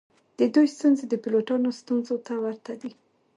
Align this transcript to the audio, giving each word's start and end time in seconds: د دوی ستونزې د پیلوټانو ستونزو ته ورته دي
د 0.39 0.41
دوی 0.53 0.67
ستونزې 0.75 1.05
د 1.07 1.13
پیلوټانو 1.23 1.69
ستونزو 1.79 2.15
ته 2.27 2.33
ورته 2.43 2.73
دي 2.81 2.91